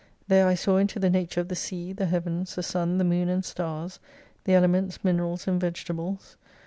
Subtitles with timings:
[0.29, 3.29] There I saw into the nature of the Sea, the Heavens, the Sun, the Moon
[3.29, 3.99] and Stars,
[4.45, 6.37] the Elements, Minerals, and Vegetables.